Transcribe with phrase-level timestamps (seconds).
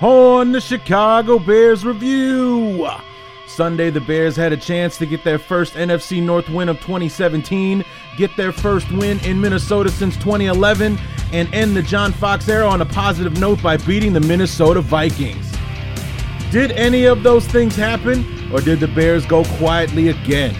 [0.00, 2.88] on the Chicago Bears Review.
[3.46, 7.84] Sunday, the Bears had a chance to get their first NFC North win of 2017,
[8.16, 10.98] get their first win in Minnesota since 2011,
[11.32, 15.52] and end the John Fox era on a positive note by beating the Minnesota Vikings.
[16.50, 20.56] Did any of those things happen, or did the Bears go quietly again?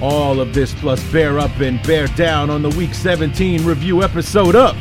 [0.00, 4.54] All of this plus bear up and bear down on the Week 17 review episode
[4.54, 4.76] of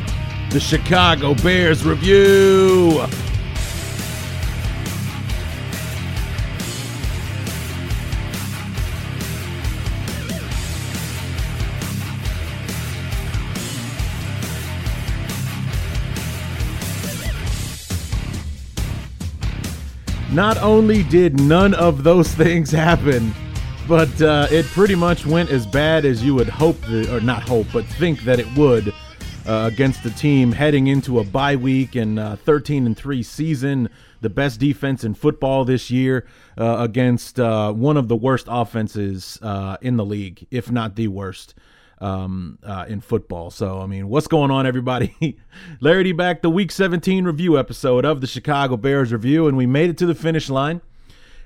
[0.51, 3.05] the Chicago Bears Review.
[20.35, 23.33] Not only did none of those things happen,
[23.87, 27.41] but uh, it pretty much went as bad as you would hope, that, or not
[27.43, 28.89] hope, but think that it would
[29.47, 33.87] uh, against the team heading into a bye week and uh, 13 and 3 season,
[34.19, 39.39] the best defense in football this year uh, against uh, one of the worst offenses
[39.81, 41.55] in the league, if not the worst
[41.99, 43.51] um, uh, in football.
[43.51, 45.37] So, I mean, what's going on, everybody?
[45.79, 49.65] Larry D back, the Week 17 review episode of the Chicago Bears review, and we
[49.65, 50.81] made it to the finish line.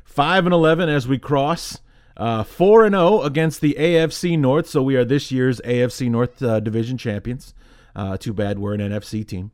[0.05, 1.79] 5 and 11 as we cross.
[2.17, 6.41] Uh, 4 and 0 against the AFC North, so we are this year's AFC North
[6.43, 7.53] uh, Division champions.
[7.95, 9.51] Uh, too bad we're an NFC team.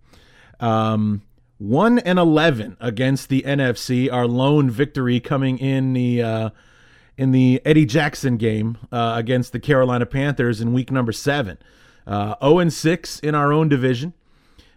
[0.59, 1.21] Um,
[1.57, 6.49] 1 and 11 against the NFC, our lone victory coming in the uh,
[7.17, 11.57] in the Eddie Jackson game uh, against the Carolina Panthers in week number 7.
[12.05, 14.13] Uh, 0 and 6 in our own division.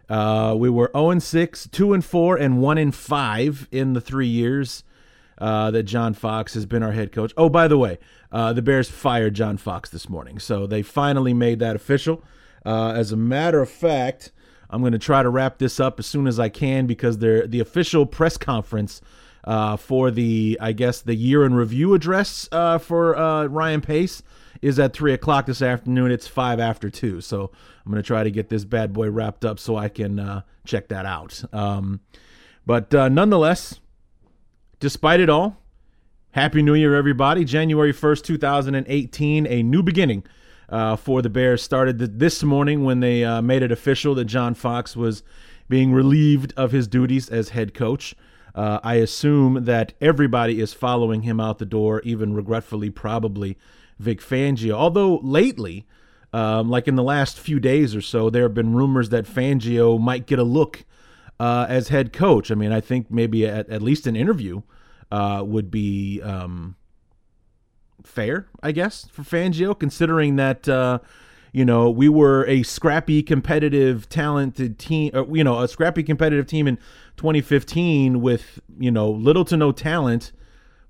[0.08, 4.00] Uh, we were 0 and 6, 2 and 4 and 1 and 5 in the
[4.00, 4.84] 3 years
[5.38, 7.32] uh, that John Fox has been our head coach.
[7.36, 7.98] Oh, by the way,
[8.32, 12.24] uh, the Bears fired John Fox this morning, so they finally made that official.
[12.64, 14.32] Uh, as a matter of fact,
[14.70, 17.60] I'm going to try to wrap this up as soon as I can because the
[17.60, 19.00] official press conference
[19.48, 24.22] uh, for the, I guess, the year in review address uh, for uh, Ryan Pace
[24.60, 26.10] is at 3 o'clock this afternoon.
[26.10, 27.22] It's 5 after 2.
[27.22, 27.50] So
[27.84, 30.42] I'm going to try to get this bad boy wrapped up so I can uh,
[30.66, 31.42] check that out.
[31.54, 32.00] Um,
[32.66, 33.80] but uh, nonetheless,
[34.80, 35.56] despite it all,
[36.32, 37.42] Happy New Year, everybody.
[37.46, 40.24] January 1st, 2018, a new beginning
[40.68, 44.26] uh, for the Bears started th- this morning when they uh, made it official that
[44.26, 45.22] John Fox was
[45.70, 48.14] being relieved of his duties as head coach.
[48.54, 53.56] Uh, I assume that everybody is following him out the door, even regretfully, probably
[53.98, 54.72] Vic Fangio.
[54.72, 55.86] Although lately,
[56.32, 60.00] um, like in the last few days or so, there have been rumors that Fangio
[60.00, 60.84] might get a look
[61.40, 62.50] uh, as head coach.
[62.50, 64.62] I mean, I think maybe at, at least an interview
[65.10, 66.76] uh, would be um,
[68.04, 70.68] fair, I guess, for Fangio, considering that.
[70.68, 70.98] Uh,
[71.50, 75.10] you know, we were a scrappy, competitive, talented team.
[75.14, 76.78] Uh, you know, a scrappy, competitive team in
[77.18, 80.32] 2015 with you know little to no talent,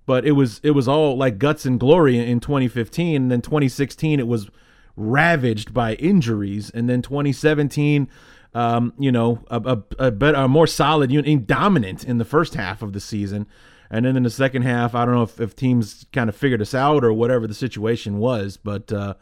[0.06, 3.22] but it was it was all like guts and glory in 2015.
[3.22, 4.49] And then 2016, it was
[4.97, 8.09] ravaged by injuries, and then 2017.
[8.55, 9.61] Um, you know, a,
[9.99, 13.47] a, a better, a more solid unit, dominant in the first half of the season.
[13.91, 16.62] And then in the second half, I don't know if, if teams kind of figured
[16.62, 19.15] us out or whatever the situation was, but uh,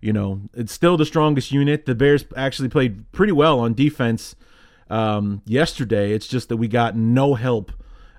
[0.00, 1.84] you know, it's still the strongest unit.
[1.84, 4.34] The Bears actually played pretty well on defense
[4.92, 6.12] um, yesterday.
[6.12, 7.72] It's just that we got no help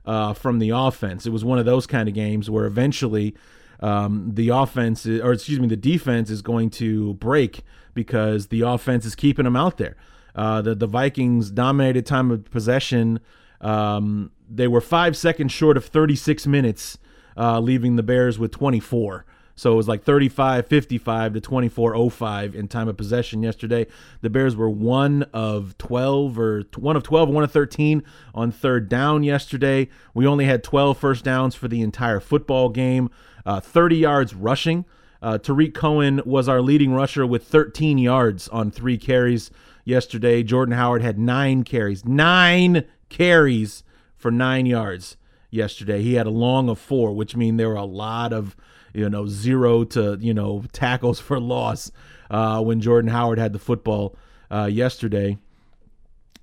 [0.05, 1.25] uh, from the offense.
[1.25, 3.35] It was one of those kind of games where eventually
[3.79, 7.61] um, the offense, or excuse me, the defense is going to break
[7.93, 9.95] because the offense is keeping them out there.
[10.35, 13.19] Uh, the the Vikings dominated time of possession.
[13.61, 16.97] Um, they were five seconds short of 36 minutes,
[17.37, 19.25] uh, leaving the Bears with 24.
[19.55, 23.85] So it was like 35 55 to 24 05 in time of possession yesterday.
[24.21, 28.03] The Bears were one of 12 or one of 12, one of 13
[28.33, 29.89] on third down yesterday.
[30.13, 33.09] We only had 12 first downs for the entire football game,
[33.45, 34.85] uh, 30 yards rushing.
[35.21, 39.51] Uh, Tarik Cohen was our leading rusher with 13 yards on three carries
[39.85, 40.43] yesterday.
[40.43, 43.83] Jordan Howard had nine carries, nine carries
[44.17, 45.15] for nine yards
[45.49, 46.01] yesterday.
[46.01, 48.55] He had a long of four, which means there were a lot of
[48.93, 51.91] you know, zero to, you know, tackles for loss
[52.29, 54.15] uh, when Jordan Howard had the football
[54.51, 55.37] uh, yesterday.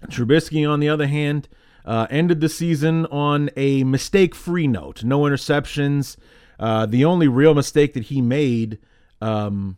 [0.06, 1.48] Trubisky, on the other hand,
[1.84, 5.04] uh, ended the season on a mistake free note.
[5.04, 6.16] No interceptions.
[6.58, 8.78] Uh, the only real mistake that he made
[9.20, 9.76] um,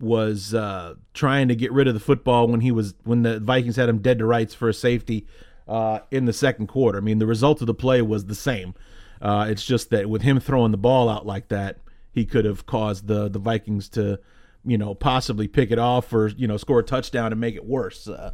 [0.00, 3.76] was uh, trying to get rid of the football when he was when the Vikings
[3.76, 5.26] had him dead to rights for a safety
[5.68, 6.98] uh, in the second quarter.
[6.98, 8.74] I mean, the result of the play was the same.
[9.20, 11.78] Uh, it's just that with him throwing the ball out like that,
[12.12, 14.18] he could have caused the the Vikings to,
[14.64, 17.64] you know, possibly pick it off or you know score a touchdown and make it
[17.64, 18.08] worse.
[18.08, 18.32] Uh,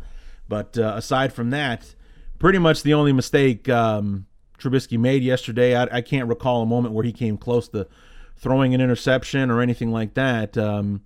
[0.48, 1.94] but uh, aside from that,
[2.38, 4.26] pretty much the only mistake um,
[4.58, 5.76] Trubisky made yesterday.
[5.76, 7.88] I, I, can't recall a moment where he came close to
[8.36, 10.56] throwing an interception or anything like that.
[10.56, 11.02] Um,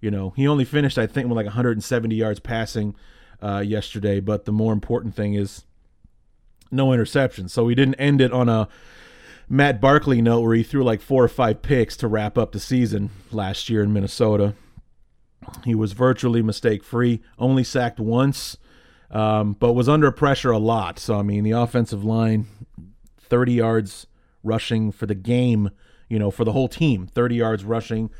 [0.00, 2.94] you know, he only finished I think with like 170 yards passing
[3.42, 4.20] uh, yesterday.
[4.20, 5.64] But the more important thing is
[6.70, 7.50] no interceptions.
[7.50, 8.68] So he didn't end it on a
[9.48, 12.60] Matt Barkley note where he threw like four or five picks to wrap up the
[12.60, 14.54] season last year in Minnesota.
[15.64, 18.58] He was virtually mistake free, only sacked once,
[19.10, 20.98] um, but was under pressure a lot.
[20.98, 22.46] So, I mean, the offensive line,
[23.20, 24.06] 30 yards
[24.42, 25.70] rushing for the game,
[26.08, 28.10] you know, for the whole team, 30 yards rushing,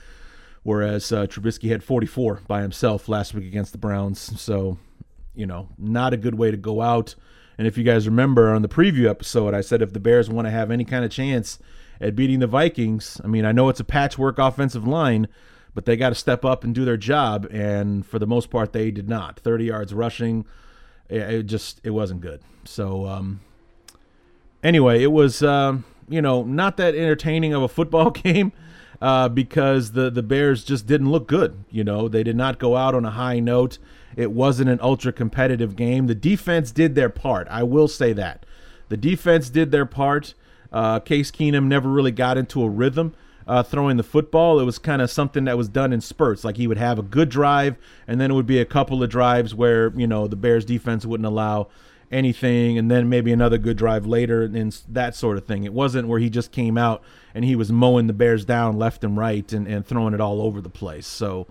[0.63, 4.19] whereas uh, Trubisky had 44 by himself last week against the Browns.
[4.41, 4.79] So,
[5.35, 7.15] you know, not a good way to go out.
[7.59, 10.47] And if you guys remember on the preview episode, I said if the Bears want
[10.47, 11.59] to have any kind of chance
[12.01, 15.27] at beating the Vikings, I mean, I know it's a patchwork offensive line,
[15.75, 17.49] but they got to step up and do their job.
[17.51, 19.41] And for the most part, they did not.
[19.41, 20.47] 30 yards rushing,
[21.09, 22.43] it just it wasn't good.
[22.65, 23.41] So um,
[24.63, 25.79] anyway, it was uh,
[26.09, 28.53] you know not that entertaining of a football game.
[29.01, 31.65] Uh, because the the Bears just didn't look good.
[31.71, 33.79] You know, they did not go out on a high note.
[34.17, 36.07] It wasn't an ultra competitive game.
[36.07, 37.47] The defense did their part.
[37.51, 38.45] I will say that.
[38.89, 40.35] The defense did their part.
[40.73, 43.15] Uh, Case Keenum never really got into a rhythm
[43.49, 44.61] uh, throwing the football.
[44.61, 46.45] It was kind of something that was done in spurts.
[46.45, 47.77] Like he would have a good drive,
[48.07, 51.07] and then it would be a couple of drives where you know the Bears defense
[51.07, 51.69] wouldn't allow
[52.11, 55.65] anything, and then maybe another good drive later, and that sort of thing.
[55.65, 57.03] It wasn't where he just came out
[57.35, 60.43] and he was mowing the Bears down left and right and, and throwing it all
[60.43, 61.07] over the place.
[61.07, 61.47] So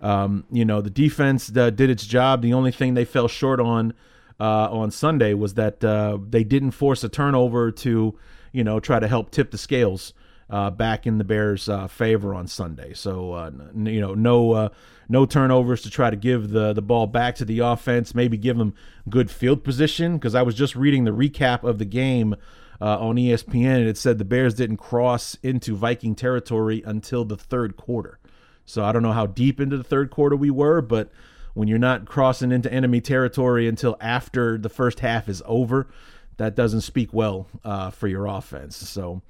[0.00, 2.42] um, you know, the defense uh, did its job.
[2.42, 3.92] The only thing they fell short on
[4.38, 8.18] uh, on Sunday was that uh, they didn't force a turnover to,
[8.52, 10.14] you know, try to help tip the scales
[10.48, 12.94] uh, back in the Bears' uh, favor on Sunday.
[12.94, 14.70] So, uh, n- you know, no
[15.08, 18.14] no turnovers to try to give the the ball back to the offense.
[18.14, 18.74] Maybe give them
[19.10, 22.36] good field position because I was just reading the recap of the game.
[22.82, 27.76] On ESPN, and it said the Bears didn't cross into Viking territory until the third
[27.76, 28.19] quarter.
[28.64, 31.10] So I don't know how deep into the third quarter we were, but
[31.54, 35.88] when you're not crossing into enemy territory until after the first half is over,
[36.36, 38.76] that doesn't speak well uh, for your offense.
[38.76, 39.22] So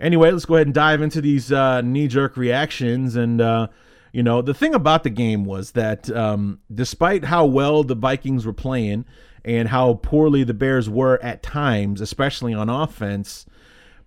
[0.00, 3.16] anyway, let's go ahead and dive into these uh, knee-jerk reactions.
[3.16, 3.68] And uh,
[4.12, 8.46] you know, the thing about the game was that um, despite how well the Vikings
[8.46, 9.04] were playing
[9.44, 13.46] and how poorly the Bears were at times, especially on offense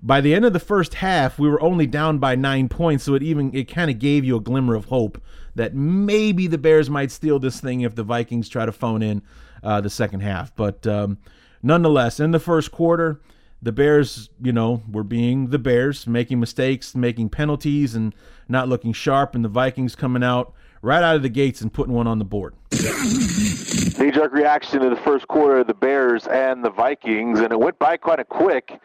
[0.01, 3.13] by the end of the first half, we were only down by nine points, so
[3.15, 5.21] it even it kind of gave you a glimmer of hope
[5.55, 9.21] that maybe the Bears might steal this thing if the Vikings try to phone in
[9.63, 10.55] uh, the second half.
[10.55, 11.17] But um,
[11.61, 13.19] nonetheless, in the first quarter,
[13.61, 18.15] the Bears, you know, were being the Bears, making mistakes, making penalties, and
[18.47, 21.93] not looking sharp, and the Vikings coming out right out of the gates and putting
[21.93, 22.53] one on the board.
[22.71, 27.59] Knee jerk reaction to the first quarter of the Bears and the Vikings, and it
[27.59, 28.79] went by quite a quick.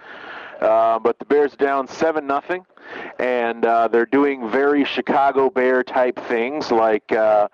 [0.60, 2.64] Uh, but the Bears down seven nothing,
[3.18, 6.70] and uh, they're doing very Chicago Bear type things.
[6.70, 7.48] Like uh,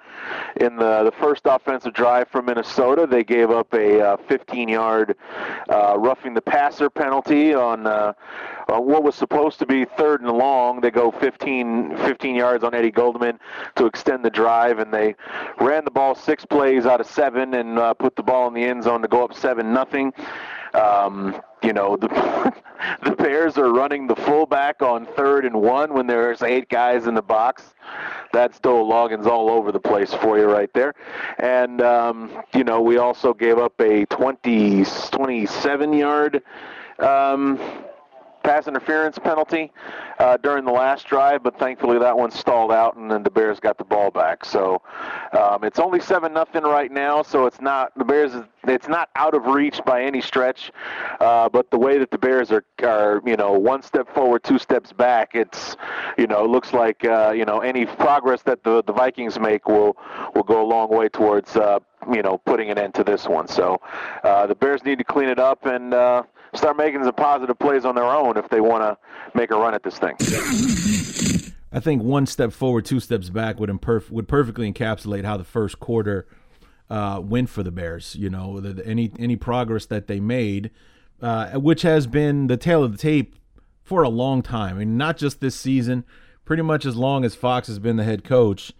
[0.57, 5.17] in the the first offensive drive from Minnesota, they gave up a 15-yard
[5.69, 7.85] uh, uh, roughing the passer penalty on
[8.67, 10.81] what was supposed to be third and long.
[10.81, 13.39] They go 15 15 yards on Eddie Goldman
[13.77, 15.15] to extend the drive, and they
[15.61, 18.85] ran the ball six plays out of seven and put the ball in the end
[18.85, 20.13] zone to go up seven nothing.
[20.75, 22.09] Um, you know, the
[23.05, 27.15] the Bears are running the fullback on third and one when there's eight guys in
[27.15, 27.75] the box.
[28.33, 30.95] That's Dowell Loggains all over the place for you right there.
[31.39, 36.43] And, um, you know, we also gave up a 20, 27 yard
[37.01, 37.59] um,
[38.43, 39.73] pass interference penalty
[40.21, 43.59] uh, during the last drive, but thankfully that one stalled out, and then the Bears
[43.59, 44.45] got the ball back.
[44.45, 44.83] So
[45.33, 48.33] um, it's only seven nothing right now, so it's not the Bears.
[48.65, 50.73] It's not out of reach by any stretch,
[51.21, 54.59] uh, but the way that the Bears are, are you know, one step forward, two
[54.59, 55.79] steps back, it's
[56.19, 59.97] you know, looks like uh, you know any progress that the the Vikings make will
[60.35, 61.79] will go a long way towards uh,
[62.13, 63.49] you know putting an end to this one.
[63.49, 63.81] So
[64.23, 66.25] uh, the Bears need to clean it up and uh,
[66.55, 68.99] start making some positive plays on their own if they want to
[69.39, 70.10] make a run at this thing.
[71.73, 75.45] I think one step forward, two steps back would imperf- would perfectly encapsulate how the
[75.45, 76.27] first quarter
[76.89, 78.17] uh, win for the Bears.
[78.17, 80.71] You know, the, the, any any progress that they made,
[81.23, 83.37] uh, which has been the tale of the tape
[83.83, 84.77] for a long time.
[84.77, 86.05] I mean, not just this season,
[86.45, 88.73] pretty much as long as Fox has been the head coach.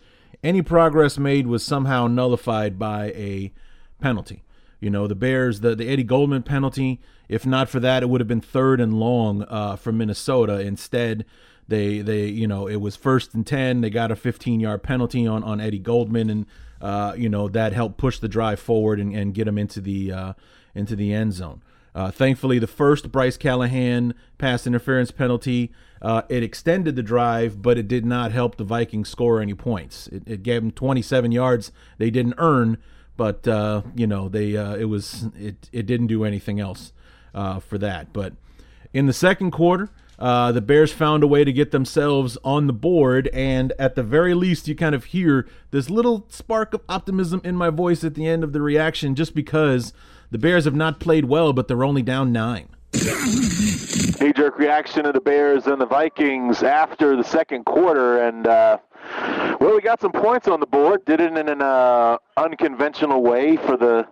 [0.43, 3.53] Any progress made was somehow nullified by a
[4.01, 4.43] penalty.
[4.81, 8.21] You know, the Bears, the, the Eddie Goldman penalty, if not for that, it would
[8.21, 10.61] have been third and long uh, for Minnesota.
[10.61, 11.25] Instead,
[11.69, 13.81] they they you know it was first and ten.
[13.81, 16.47] They got a 15 yard penalty on on Eddie Goldman, and
[16.81, 20.13] uh, you know that helped push the drive forward and, and get them into the
[20.13, 20.33] uh,
[20.75, 21.63] into the end zone.
[21.95, 25.73] Uh, thankfully, the first Bryce Callahan pass interference penalty
[26.03, 30.07] uh, it extended the drive, but it did not help the Vikings score any points.
[30.09, 32.79] It, it gave them 27 yards they didn't earn,
[33.21, 36.95] but uh, you know they uh, it was it it didn't do anything else
[37.35, 38.15] uh, for that.
[38.15, 38.33] But
[38.95, 42.73] in the second quarter, uh, the Bears found a way to get themselves on the
[42.73, 47.43] board, and at the very least, you kind of hear this little spark of optimism
[47.45, 49.93] in my voice at the end of the reaction, just because
[50.31, 52.71] the Bears have not played well, but they're only down nine.
[52.93, 58.79] Knee jerk reaction of the Bears and the Vikings after the second quarter, and uh,
[59.61, 61.05] well, we got some points on the board.
[61.05, 64.07] Did it in an uh, unconventional way for the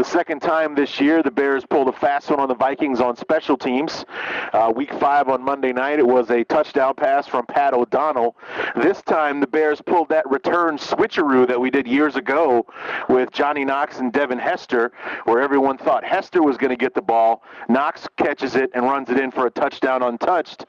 [0.00, 3.18] the second time this year, the Bears pulled a fast one on the Vikings on
[3.18, 4.06] special teams.
[4.54, 8.34] Uh, week five on Monday night, it was a touchdown pass from Pat O'Donnell.
[8.76, 12.64] This time, the Bears pulled that return switcheroo that we did years ago
[13.10, 14.90] with Johnny Knox and Devin Hester,
[15.24, 17.42] where everyone thought Hester was going to get the ball.
[17.68, 20.64] Knox catches it and runs it in for a touchdown untouched.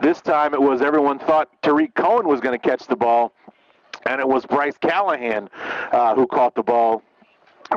[0.00, 3.34] This time, it was everyone thought Tarik Cohen was going to catch the ball
[4.06, 5.50] and it was Bryce Callahan
[5.92, 7.02] uh, who caught the ball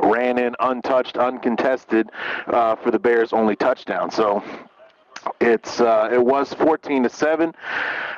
[0.02, 2.10] ran in untouched, uncontested
[2.48, 4.10] uh, for the Bears' only touchdown.
[4.10, 4.42] So
[5.40, 7.54] it's uh, it was 14 to seven.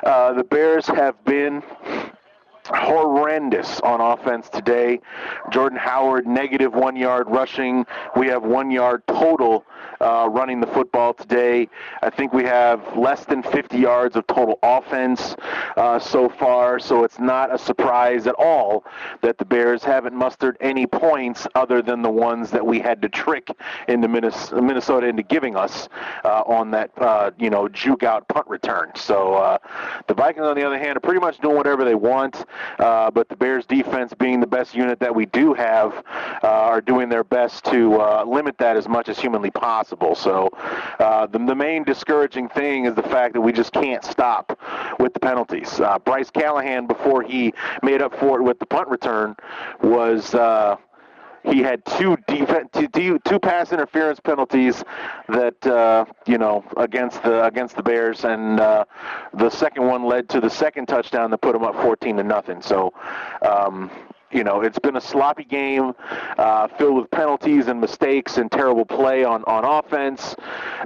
[0.03, 1.63] Uh, the Bears have been
[2.73, 4.99] horrendous on offense today.
[5.51, 7.85] Jordan Howard, negative one yard rushing.
[8.15, 9.65] We have one yard total
[10.01, 11.67] uh, running the football today.
[12.01, 15.35] I think we have less than 50 yards of total offense
[15.75, 18.85] uh, so far, so it's not a surprise at all
[19.21, 23.09] that the Bears haven't mustered any points other than the ones that we had to
[23.09, 23.49] trick
[23.87, 25.89] into Minnesota into giving us
[26.23, 28.91] uh, on that, uh, you know, juke out punt return.
[28.95, 29.57] So uh,
[30.07, 32.45] the Vikings, on the other hand, are pretty much doing whatever they want.
[32.79, 35.93] Uh, but the Bears defense, being the best unit that we do have,
[36.43, 40.15] uh, are doing their best to uh, limit that as much as humanly possible.
[40.15, 40.49] So
[40.99, 44.59] uh, the, the, main discouraging thing is the fact that we just can't stop
[44.99, 45.79] with the penalties.
[45.79, 49.35] Uh, Bryce Callahan, before he made up for it with the punt return,
[49.81, 50.35] was
[51.43, 54.83] he had two defense, two, two pass interference penalties
[55.29, 58.85] that uh, you know against the against the Bears, and uh,
[59.33, 62.61] the second one led to the second touchdown that put them up 14 to nothing.
[62.61, 62.93] So.
[63.41, 63.89] Um,
[64.31, 65.93] you know, it's been a sloppy game
[66.37, 70.35] uh, filled with penalties and mistakes and terrible play on, on offense.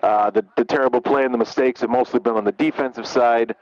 [0.04, 3.56] Uh, the, the terrible play and the mistakes have mostly been on the defensive side.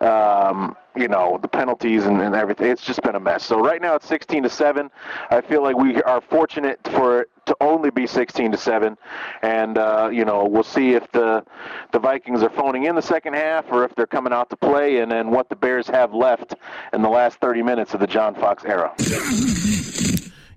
[0.00, 2.66] Um, you know, the penalties and, and everything.
[2.68, 3.44] It's just been a mess.
[3.44, 4.90] So right now it's 16 to 7.
[5.30, 8.96] I feel like we are fortunate for to only be 16 to 7.
[9.42, 11.44] And, uh, you know, we'll see if the,
[11.92, 14.98] the Vikings are phoning in the second half or if they're coming out to play
[14.98, 16.54] and then what the Bears have left
[16.92, 18.94] in the last 30 minutes of the John Fox era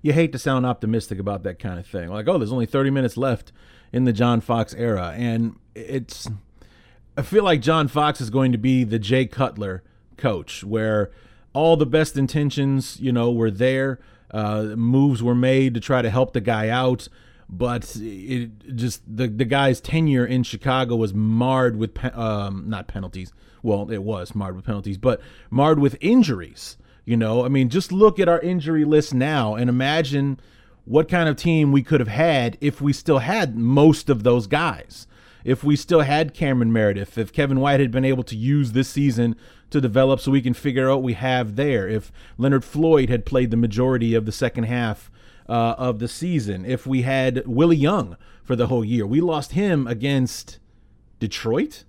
[0.04, 2.10] you hate to sound optimistic about that kind of thing.
[2.10, 3.52] Like, oh, there's only 30 minutes left
[3.90, 5.14] in the John Fox era.
[5.16, 6.28] And it's,
[7.16, 9.82] I feel like John Fox is going to be the Jay Cutler
[10.18, 11.10] coach, where
[11.54, 13.98] all the best intentions, you know, were there.
[14.30, 17.08] Uh, moves were made to try to help the guy out.
[17.48, 23.32] But it just the the guy's tenure in Chicago was marred with um, not penalties.
[23.62, 26.76] Well, it was marred with penalties, but marred with injuries.
[27.04, 30.40] You know, I mean, just look at our injury list now and imagine
[30.86, 34.46] what kind of team we could have had if we still had most of those
[34.46, 35.06] guys.
[35.44, 38.88] If we still had Cameron Meredith, if Kevin White had been able to use this
[38.88, 39.36] season
[39.74, 43.26] to develop so we can figure out what we have there, if Leonard Floyd had
[43.26, 45.10] played the majority of the second half
[45.48, 49.06] uh, of the season, if we had Willie Young for the whole year.
[49.06, 50.58] We lost him against
[51.20, 51.84] Detroit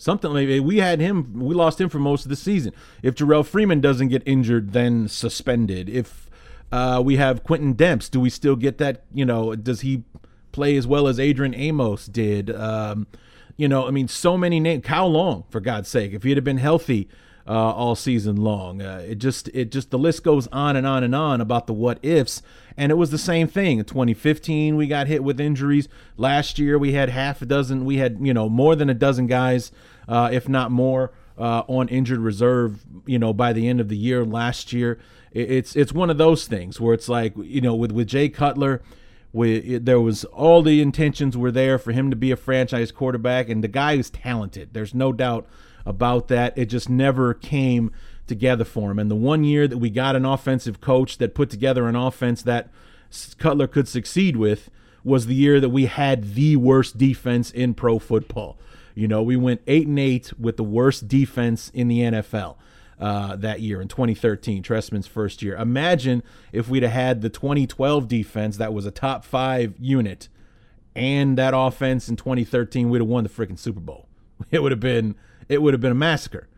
[0.00, 0.32] Something
[0.64, 2.72] we had him, we lost him for most of the season.
[3.02, 5.88] If Jerrell Freeman doesn't get injured, then suspended.
[5.88, 6.30] If
[6.70, 9.02] uh, we have Quentin Demps, do we still get that?
[9.12, 10.04] You know, does he
[10.52, 12.54] play as well as Adrian Amos did?
[12.54, 13.08] Um,
[13.56, 14.84] you know, I mean, so many names.
[14.84, 17.08] Kyle Long, for God's sake, if he had been healthy
[17.48, 21.02] uh, all season long, uh, it just, it just, the list goes on and on
[21.02, 22.42] and on about the what ifs.
[22.76, 23.78] And it was the same thing.
[23.78, 25.88] In 2015, we got hit with injuries.
[26.16, 27.84] Last year, we had half a dozen.
[27.84, 29.72] We had, you know, more than a dozen guys,
[30.06, 32.84] uh, if not more, uh, on injured reserve.
[33.06, 34.98] You know, by the end of the year last year,
[35.32, 38.82] it's it's one of those things where it's like you know with with Jay Cutler.
[39.30, 43.50] We, there was all the intentions were there for him to be a franchise quarterback,
[43.50, 44.70] and the guy is talented.
[44.72, 45.46] There's no doubt
[45.88, 46.56] about that.
[46.56, 47.90] It just never came
[48.26, 48.98] together for him.
[48.98, 52.42] And the one year that we got an offensive coach that put together an offense
[52.42, 52.68] that
[53.38, 54.70] Cutler could succeed with
[55.02, 58.58] was the year that we had the worst defense in pro football.
[58.94, 62.56] You know, we went eight and eight with the worst defense in the NFL
[63.00, 65.56] uh, that year in 2013, Trestman's first year.
[65.56, 70.28] Imagine if we'd have had the 2012 defense that was a top five unit,
[70.94, 74.06] and that offense in 2013, we'd have won the freaking Super Bowl.
[74.50, 75.16] It would have been
[75.48, 76.48] it would have been a massacre.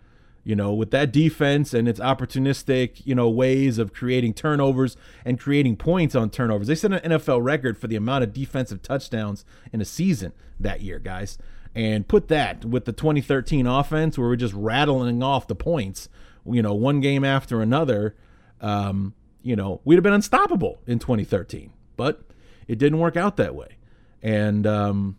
[0.42, 5.38] You know, with that defense and its opportunistic, you know, ways of creating turnovers and
[5.38, 6.66] creating points on turnovers.
[6.66, 10.80] They set an NFL record for the amount of defensive touchdowns in a season that
[10.80, 11.36] year, guys
[11.74, 16.08] and put that with the 2013 offense where we're just rattling off the points,
[16.44, 18.16] you know, one game after another,
[18.60, 21.72] um, you know, we'd have been unstoppable in 2013.
[21.96, 22.22] But
[22.66, 23.76] it didn't work out that way.
[24.22, 25.16] And, um,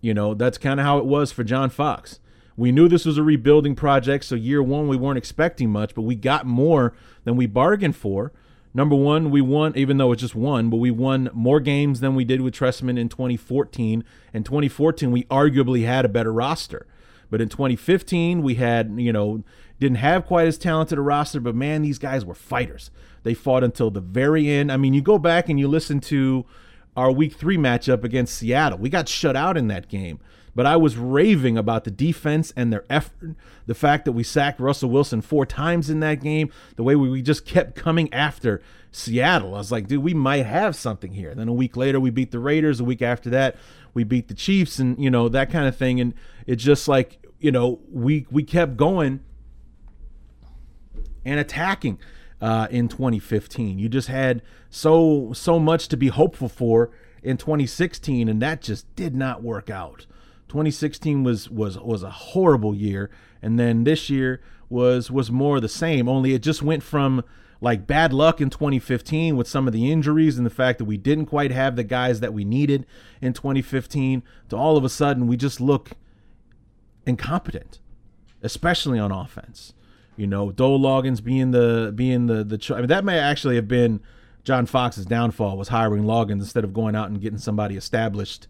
[0.00, 2.20] you know, that's kind of how it was for John Fox.
[2.58, 6.02] We knew this was a rebuilding project, so year one we weren't expecting much, but
[6.02, 8.32] we got more than we bargained for.
[8.74, 12.16] Number one, we won, even though it's just one, but we won more games than
[12.16, 14.02] we did with Trestman in 2014.
[14.34, 16.88] In 2014, we arguably had a better roster.
[17.30, 19.44] But in 2015, we had, you know,
[19.78, 22.90] didn't have quite as talented a roster, but man, these guys were fighters.
[23.22, 24.72] They fought until the very end.
[24.72, 26.44] I mean, you go back and you listen to
[26.96, 28.78] our week three matchup against Seattle.
[28.78, 30.18] We got shut out in that game.
[30.58, 33.36] But I was raving about the defense and their effort,
[33.66, 37.22] the fact that we sacked Russell Wilson four times in that game, the way we
[37.22, 38.60] just kept coming after
[38.90, 39.54] Seattle.
[39.54, 41.32] I was like, dude, we might have something here.
[41.32, 42.80] Then a week later, we beat the Raiders.
[42.80, 43.54] A week after that,
[43.94, 46.00] we beat the Chiefs, and you know that kind of thing.
[46.00, 46.12] And
[46.44, 49.20] it's just like you know we we kept going
[51.24, 52.00] and attacking
[52.40, 53.78] uh, in 2015.
[53.78, 56.90] You just had so so much to be hopeful for
[57.22, 60.06] in 2016, and that just did not work out.
[60.48, 63.10] 2016 was was was a horrible year,
[63.42, 66.08] and then this year was was more the same.
[66.08, 67.24] Only it just went from
[67.60, 70.96] like bad luck in 2015 with some of the injuries and the fact that we
[70.96, 72.86] didn't quite have the guys that we needed
[73.20, 75.90] in 2015 to all of a sudden we just look
[77.04, 77.80] incompetent,
[78.42, 79.72] especially on offense.
[80.16, 83.68] You know, Dowell Loggains being the being the the I mean that may actually have
[83.68, 84.00] been
[84.44, 88.48] John Fox's downfall was hiring Loggains instead of going out and getting somebody established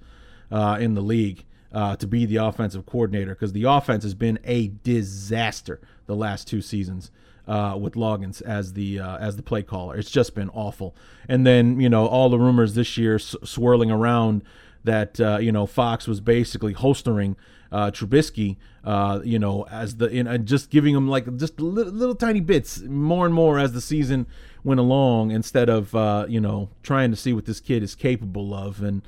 [0.50, 4.38] uh, in the league uh, to be the offensive coordinator because the offense has been
[4.44, 7.10] a disaster the last two seasons
[7.46, 9.96] uh, with Loggains as the uh, as the play caller.
[9.96, 10.94] It's just been awful.
[11.28, 14.42] And then you know all the rumors this year s- swirling around
[14.84, 17.36] that uh, you know Fox was basically holstering
[17.70, 21.92] uh, Trubisky, uh, you know, as the in, and just giving him like just little,
[21.92, 24.26] little, tiny bits more and more as the season
[24.64, 28.54] went along, instead of uh, you know trying to see what this kid is capable
[28.54, 28.82] of.
[28.82, 29.02] And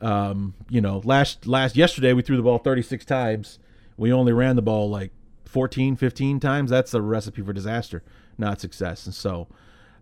[0.00, 3.58] um, you know, last last yesterday we threw the ball 36 times.
[3.96, 5.12] We only ran the ball like
[5.44, 6.70] 14, 15 times.
[6.70, 8.02] That's a recipe for disaster,
[8.38, 9.04] not success.
[9.04, 9.48] And so,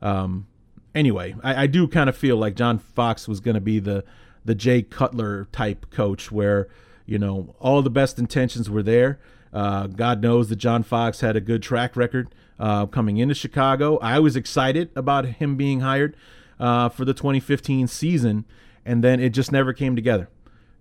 [0.01, 0.47] um,
[0.95, 4.05] anyway, I, I do kind of feel like John Fox was going to be the
[4.45, 6.69] the Jay Cutler type coach, where
[7.07, 9.19] you know all the best intentions were there.
[9.53, 13.99] Uh, God knows that John Fox had a good track record uh, coming into Chicago.
[13.99, 16.15] I was excited about him being hired
[16.61, 18.45] uh, for the 2015 season
[18.85, 20.29] and then it just never came together.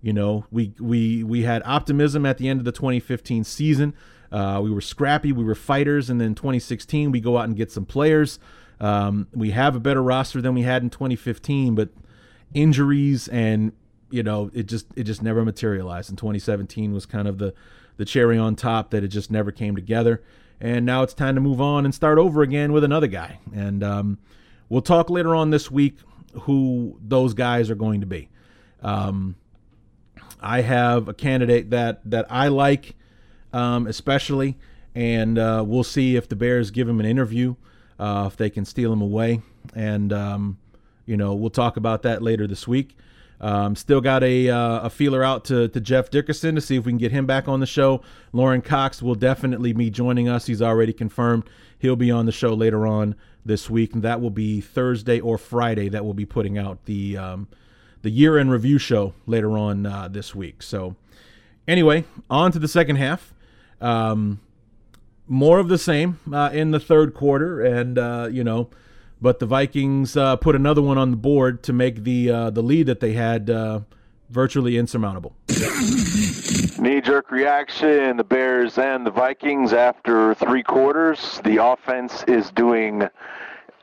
[0.00, 3.94] You know, we we we had optimism at the end of the 2015 season.
[4.30, 7.72] Uh, we were scrappy, we were fighters, and then 2016 we go out and get
[7.72, 8.38] some players.
[8.80, 11.88] Um, we have a better roster than we had in 2015, but
[12.54, 13.72] injuries and
[14.10, 16.10] you know it just it just never materialized.
[16.10, 17.54] And 2017 was kind of the
[17.96, 20.22] the cherry on top that it just never came together.
[20.60, 23.40] And now it's time to move on and start over again with another guy.
[23.52, 24.18] And um,
[24.68, 25.98] we'll talk later on this week
[26.42, 28.28] who those guys are going to be.
[28.82, 29.36] Um,
[30.40, 32.94] I have a candidate that that I like,
[33.52, 34.56] um, especially,
[34.94, 37.56] and uh, we'll see if the Bears give him an interview,
[37.98, 39.42] uh, if they can steal him away,
[39.74, 40.58] and um,
[41.06, 42.96] you know we'll talk about that later this week.
[43.40, 46.84] Um, still got a, uh, a feeler out to, to Jeff Dickerson to see if
[46.84, 48.02] we can get him back on the show.
[48.32, 50.46] Lauren Cox will definitely be joining us.
[50.46, 51.44] He's already confirmed
[51.78, 55.38] he'll be on the show later on this week, and that will be Thursday or
[55.38, 55.88] Friday.
[55.88, 57.48] That will be putting out the um,
[58.02, 60.62] the year end review show later on uh, this week.
[60.62, 60.96] So,
[61.66, 63.34] anyway, on to the second half.
[63.80, 64.40] Um,
[65.26, 68.70] more of the same uh, in the third quarter, and uh, you know,
[69.20, 72.62] but the Vikings uh, put another one on the board to make the uh, the
[72.62, 73.80] lead that they had uh,
[74.30, 75.34] virtually insurmountable.
[76.78, 81.40] Knee jerk reaction, the Bears and the Vikings after three quarters.
[81.44, 83.08] The offense is doing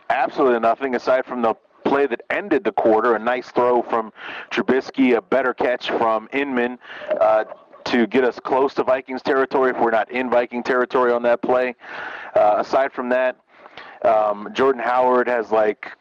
[0.09, 3.15] absolutely nothing aside from the play that ended the quarter.
[3.15, 4.13] A nice throw from
[4.49, 6.79] Trubisky, a better catch from Inman.
[7.19, 7.45] Uh,
[7.85, 11.41] to get us close to Vikings territory if we're not in Viking territory on that
[11.43, 11.75] play.
[12.35, 13.37] Uh, aside from that,
[14.05, 15.91] um, Jordan Howard has like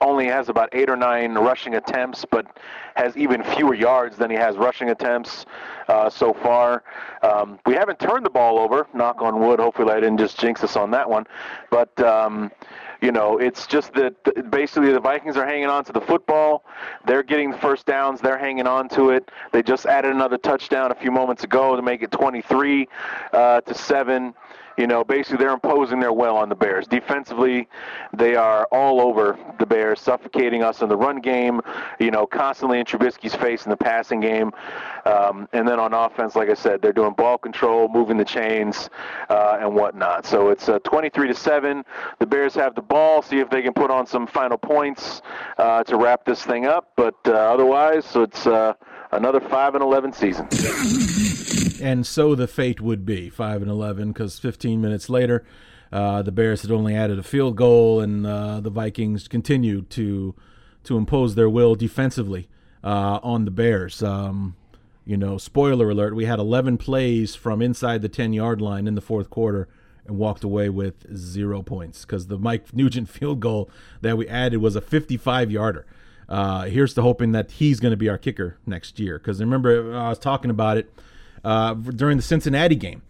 [0.00, 2.46] only has about eight or nine rushing attempts, but
[2.94, 5.44] has even fewer yards than he has rushing attempts
[5.88, 6.84] uh, so far.
[7.22, 9.58] Um, we haven't turned the ball over, knock on wood.
[9.58, 11.26] Hopefully, I didn't just jinx us on that one.
[11.70, 12.52] But um,
[13.00, 16.64] you know, it's just that basically the Vikings are hanging on to the football.
[17.06, 18.20] They're getting the first downs.
[18.20, 19.30] They're hanging on to it.
[19.52, 22.88] They just added another touchdown a few moments ago to make it 23
[23.32, 24.34] uh, to seven
[24.78, 26.86] you know, basically they're imposing their will on the Bears.
[26.86, 27.68] Defensively,
[28.16, 31.60] they are all over the Bears, suffocating us in the run game,
[31.98, 34.52] you know, constantly in Trubisky's face in the passing game.
[35.04, 38.88] Um, and then on offense, like I said, they're doing ball control, moving the chains,
[39.28, 40.24] uh, and whatnot.
[40.24, 41.84] So it's uh, 23 to 7.
[42.20, 45.22] The Bears have the ball, see if they can put on some final points
[45.58, 46.92] uh, to wrap this thing up.
[46.96, 48.74] But uh, otherwise, so it's uh,
[49.10, 50.48] another 5 and 11 season
[51.80, 55.44] and so the fate would be five and eleven because 15 minutes later,
[55.92, 60.34] uh, the Bears had only added a field goal, and uh, the Vikings continued to
[60.84, 62.48] to impose their will defensively
[62.82, 64.02] uh, on the Bears.
[64.02, 64.56] Um,
[65.04, 68.94] you know, spoiler alert: we had 11 plays from inside the 10 yard line in
[68.94, 69.68] the fourth quarter.
[70.06, 73.68] And walked away with zero points because the Mike Nugent field goal
[74.00, 75.84] that we added was a 55 yarder.
[76.28, 79.18] Uh, here's to hoping that he's going to be our kicker next year.
[79.18, 80.90] Because remember, I was talking about it
[81.48, 83.00] uh, during the Cincinnati game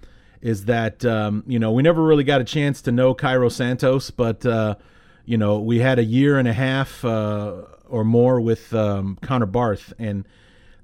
[0.41, 4.13] is that um, you know we never really got a chance to know Cairo Santos,
[4.13, 4.77] but uh,
[5.25, 9.47] you know we had a year and a half uh, or more with um, Connor
[9.47, 10.25] Barth, and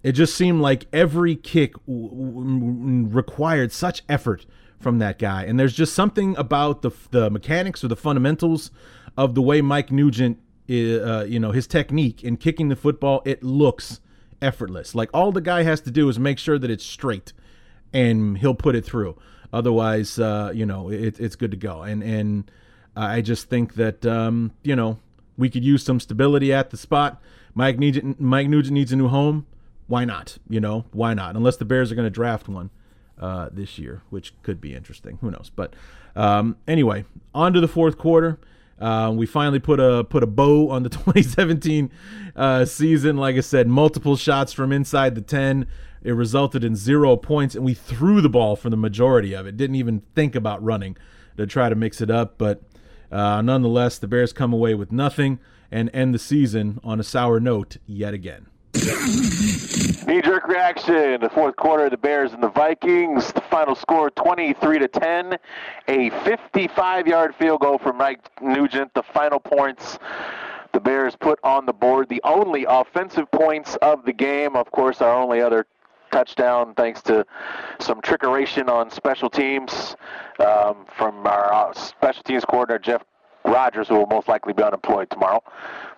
[0.03, 4.47] it just seemed like every kick w- w- required such effort
[4.81, 5.45] from that guy.
[5.45, 8.73] And there's just something about the the mechanics or the fundamentals
[9.17, 10.39] of the way Mike Nugent,
[10.69, 13.23] uh, you know, his technique in kicking the football.
[13.25, 14.01] It looks
[14.43, 14.95] effortless.
[14.95, 17.33] Like all the guy has to do is make sure that it's straight,
[17.95, 19.17] and he'll put it through.
[19.53, 21.83] Otherwise, uh, you know, it, it's good to go.
[21.83, 22.51] And and
[22.95, 24.99] I just think that um, you know
[25.39, 27.23] we could use some stability at the spot.
[27.55, 29.47] Mike Nugent, Mike Nugent needs a new home.
[29.87, 30.39] Why not?
[30.49, 31.37] You know, why not?
[31.37, 32.71] Unless the Bears are going to draft one
[33.19, 35.19] uh, this year, which could be interesting.
[35.21, 35.51] Who knows?
[35.55, 35.75] But
[36.17, 37.05] um, anyway,
[37.35, 38.39] on to the fourth quarter.
[38.81, 41.91] Uh, we finally put a put a bow on the 2017
[42.35, 43.17] uh, season.
[43.17, 45.67] Like I said, multiple shots from inside the 10.
[46.05, 49.57] It resulted in zero points, and we threw the ball for the majority of it.
[49.57, 50.97] Didn't even think about running
[51.39, 52.37] to try to mix it up.
[52.37, 52.63] But
[53.11, 55.41] uh, nonetheless, the Bears come away with nothing
[55.71, 58.47] and end the season on a sour note yet again.
[60.07, 61.21] Knee jerk reaction.
[61.21, 63.33] The fourth quarter, of the Bears and the Vikings.
[63.33, 65.39] The final score 23 to 10.
[65.89, 68.93] A 55 yard field goal from Mike Nugent.
[68.95, 69.99] The final points
[70.73, 72.09] the Bears put on the board.
[72.09, 74.57] The only offensive points of the game.
[74.57, 75.67] Of course, our only other
[76.15, 77.27] touchdown thanks to
[77.81, 79.97] some trickeration on special teams
[80.39, 83.03] um, from our uh, special teams coordinator, Jeff
[83.45, 85.43] Rodgers, who will most likely be unemployed tomorrow.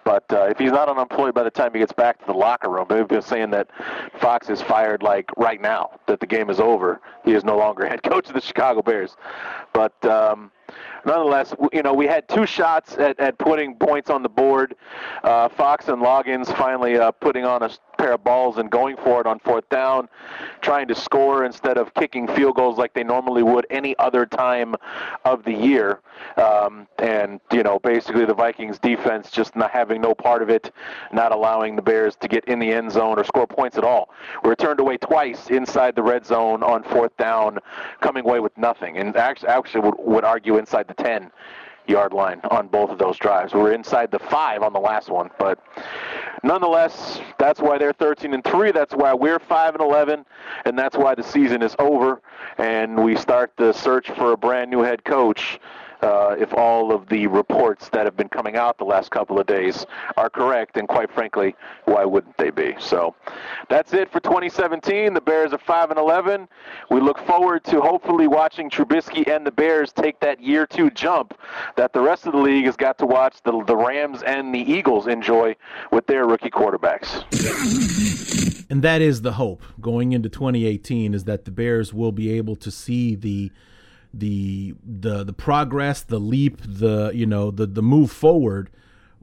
[0.05, 2.71] But uh, if he's not unemployed by the time he gets back to the locker
[2.71, 3.69] room, they've been saying that
[4.19, 7.01] Fox is fired like right now, that the game is over.
[7.25, 9.17] He is no longer head coach of the Chicago Bears.
[9.75, 10.51] But um,
[11.07, 14.75] nonetheless, you know, we had two shots at, at putting points on the board.
[15.23, 19.21] Uh, Fox and Loggains finally uh, putting on a pair of balls and going for
[19.21, 20.09] it on fourth down,
[20.61, 24.75] trying to score instead of kicking field goals like they normally would any other time
[25.25, 26.01] of the year.
[26.37, 30.73] Um, and, you know, basically the Vikings defense just not having no part of it,
[31.12, 34.11] not allowing the Bears to get in the end zone or score points at all.
[34.42, 37.59] We were turned away twice inside the red zone on fourth down,
[38.01, 38.99] coming away with nothing.
[38.99, 41.31] And actually, actually would, would argue inside the 10
[41.89, 43.55] yard line on both of those drives.
[43.55, 45.59] We were inside the five on the last one, but
[46.43, 48.73] nonetheless, that's why they're 13 and three.
[48.73, 50.25] That's why we're five and 11,
[50.65, 52.21] and that's why the season is over,
[52.59, 55.61] and we start the search for a brand new head coach
[56.03, 59.39] uh, Uh, if all of the reports that have been coming out the last couple
[59.39, 59.87] of days
[60.17, 60.77] are correct.
[60.77, 62.75] And quite frankly, why wouldn't they be?
[62.81, 63.15] So
[63.69, 65.15] that's it for 2017.
[65.15, 66.49] The Bears are 5 and 11.
[66.91, 71.39] We look forward to hopefully watching Trubisky and the Bears take that year two jump
[71.77, 74.59] that the rest of the league has got to watch the, the Rams and the
[74.59, 75.55] Eagles enjoy
[75.93, 77.23] with their rookie quarterbacks.
[78.69, 82.57] And that is the hope going into 2018 is that the Bears will be able
[82.57, 83.53] to see the
[84.12, 88.71] the the the progress, the leap, the you know the the move forward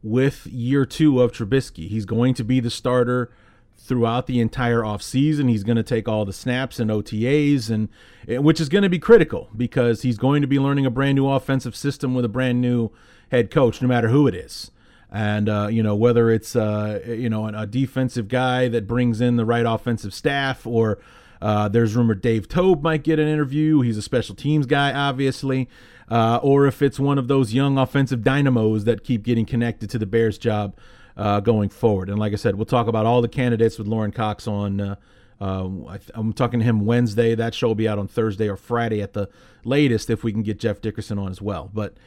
[0.01, 1.87] with year two of Trubisky.
[1.87, 3.31] He's going to be the starter
[3.77, 5.49] throughout the entire offseason.
[5.49, 7.89] He's going to take all the snaps and OTAs, and
[8.27, 11.15] eh, which is going to be critical because he's going to be learning a brand
[11.15, 12.91] new offensive system with a brand new
[13.31, 14.71] head coach, no matter who it is.
[15.11, 19.35] And uh, you know whether it's uh, you know a defensive guy that brings in
[19.35, 20.99] the right offensive staff, or
[21.43, 23.81] uh, there's rumored Dave Toub might get an interview.
[23.81, 25.67] He's a special teams guy, obviously.
[26.09, 29.99] Uh, or if it's one of those young offensive dynamos that keep getting connected to
[29.99, 30.77] the Bears job
[31.17, 32.09] uh, going forward.
[32.09, 34.79] And like I said, we'll talk about all the candidates with Lauren Cox on.
[34.79, 34.95] Uh,
[35.41, 37.35] uh, I am talking to him Wednesday.
[37.35, 39.27] That show will be out on Thursday or Friday at the
[39.65, 41.69] latest if we can get Jeff Dickerson on as well.
[41.73, 41.97] But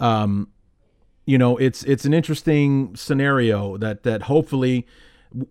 [0.00, 0.48] um,
[1.26, 4.86] you know, it's it's an interesting scenario that that hopefully,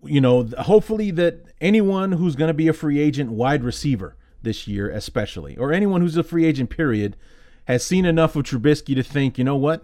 [0.04, 4.66] you know, hopefully that anyone who's going to be a free agent wide receiver this
[4.66, 7.16] year, especially, or anyone who's a free agent period,
[7.64, 9.82] has seen enough of Trubisky to think, you know what,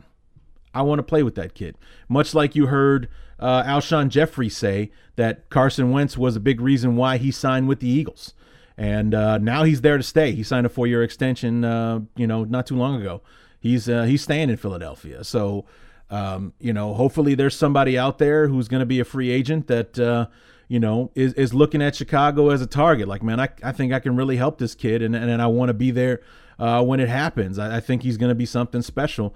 [0.74, 1.76] I want to play with that kid.
[2.08, 6.96] Much like you heard uh, Alshon Jeffery say that Carson Wentz was a big reason
[6.96, 8.34] why he signed with the Eagles.
[8.76, 10.32] And uh, now he's there to stay.
[10.32, 13.22] He signed a four-year extension, uh, you know, not too long ago.
[13.58, 15.24] He's uh, he's staying in Philadelphia.
[15.24, 15.64] So,
[16.10, 19.66] um, you know, hopefully there's somebody out there who's going to be a free agent
[19.66, 20.26] that, uh,
[20.68, 23.08] you know, is, is looking at Chicago as a target.
[23.08, 25.68] Like, man, I, I think I can really help this kid, and, and I want
[25.68, 26.20] to be there
[26.58, 27.58] uh, when it happens.
[27.58, 29.34] I, I think he's going to be something special.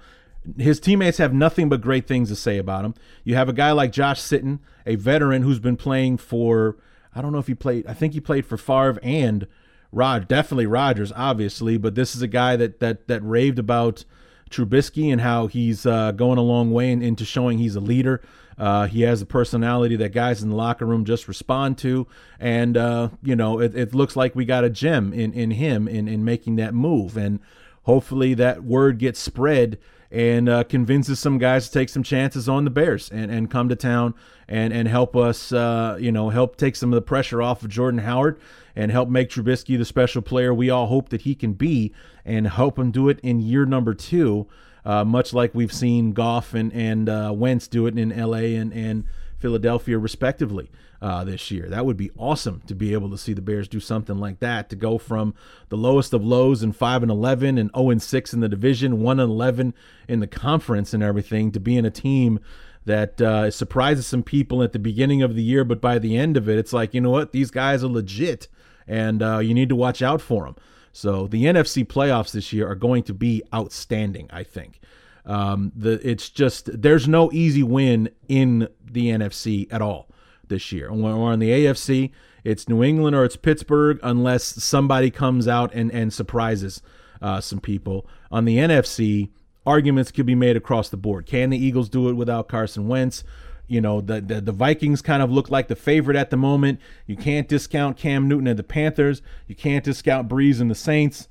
[0.57, 2.95] His teammates have nothing but great things to say about him.
[3.23, 6.77] You have a guy like Josh Sitton, a veteran who's been playing for,
[7.13, 9.45] I don't know if he played, I think he played for Favre and
[9.91, 14.05] Rod, definitely Rodgers, obviously, but this is a guy that that that raved about
[14.51, 18.21] Trubisky and how he's uh, going a long way in, into showing he's a leader.
[18.57, 22.05] Uh, he has a personality that guys in the locker room just respond to,
[22.39, 25.87] and uh, you know it, it, looks like we got a gem in in him
[25.87, 27.39] in in making that move, and
[27.83, 29.79] hopefully that word gets spread
[30.11, 33.69] and uh, convinces some guys to take some chances on the Bears and, and come
[33.69, 34.13] to town
[34.47, 37.69] and and help us, uh, you know, help take some of the pressure off of
[37.69, 38.39] Jordan Howard
[38.75, 41.93] and help make Trubisky the special player we all hope that he can be,
[42.25, 44.47] and help him do it in year number two,
[44.85, 48.55] uh, much like we've seen Goff and and uh, Wentz do it in L.A.
[48.55, 49.05] and and
[49.37, 50.69] Philadelphia respectively
[51.01, 51.67] uh, this year.
[51.67, 54.69] That would be awesome to be able to see the Bears do something like that.
[54.69, 55.33] To go from
[55.69, 59.01] the lowest of lows in five and eleven and 0 and 6 in the division,
[59.01, 59.73] one and eleven
[60.07, 62.39] in the conference, and everything, to being a team
[62.85, 66.37] that uh, surprises some people at the beginning of the year, but by the end
[66.37, 68.47] of it, it's like you know what, these guys are legit,
[68.91, 70.55] and uh, you need to watch out for them.
[70.91, 74.81] So the NFC playoffs this year are going to be outstanding, I think.
[75.25, 80.09] Um, the it's just there's no easy win in the NFC at all
[80.47, 80.89] this year.
[80.89, 82.11] Or on the AFC,
[82.43, 86.81] it's New England or it's Pittsburgh, unless somebody comes out and, and surprises
[87.21, 88.05] uh, some people.
[88.29, 89.29] On the NFC,
[89.65, 91.25] arguments could be made across the board.
[91.27, 93.23] Can the Eagles do it without Carson Wentz?
[93.71, 96.81] You know, the, the, the Vikings kind of look like the favorite at the moment.
[97.07, 99.21] You can't discount Cam Newton and the Panthers.
[99.47, 101.29] You can't discount Brees and the Saints.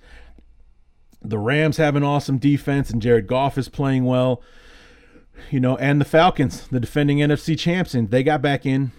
[1.20, 4.42] The Rams have an awesome defense, and Jared Goff is playing well.
[5.50, 8.92] You know, and the Falcons, the defending NFC champions, they got back in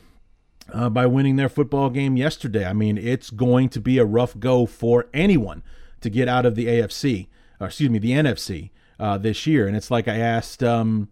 [0.71, 2.65] uh, by winning their football game yesterday.
[2.65, 5.63] I mean, it's going to be a rough go for anyone
[6.01, 7.27] to get out of the AFC,
[7.59, 9.67] or excuse me, the NFC uh, this year.
[9.67, 11.09] And it's like I asked um,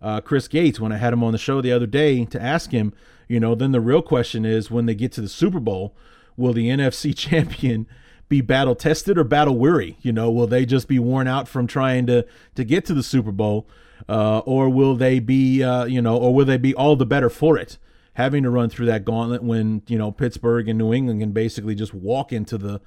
[0.00, 2.70] uh, Chris Gates when I had him on the show the other day to ask
[2.70, 2.92] him,
[3.28, 5.94] you know, then the real question is when they get to the Super Bowl,
[6.36, 7.86] will the NFC champion
[8.28, 9.96] be battle tested or battle weary?
[10.02, 13.02] You know, will they just be worn out from trying to to get to the
[13.02, 13.68] Super Bowl,
[14.08, 17.30] uh, or will they be, uh, you know, or will they be all the better
[17.30, 17.78] for it?
[18.16, 21.74] having to run through that gauntlet when you know Pittsburgh and New England can basically
[21.74, 22.80] just walk into the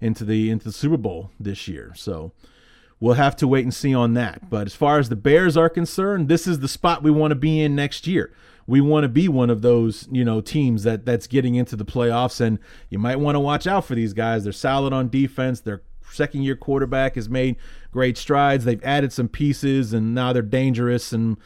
[0.00, 1.92] into the into the Super Bowl this year.
[1.96, 2.32] So
[3.00, 4.48] we'll have to wait and see on that.
[4.48, 7.36] But as far as the Bears are concerned, this is the spot we want to
[7.36, 8.32] be in next year.
[8.66, 11.84] We want to be one of those, you know, teams that that's getting into the
[11.84, 12.58] playoffs and
[12.90, 14.44] you might want to watch out for these guys.
[14.44, 15.60] They're solid on defense.
[15.60, 17.56] Their second year quarterback has made
[17.92, 18.64] great strides.
[18.64, 21.36] They've added some pieces and now they're dangerous and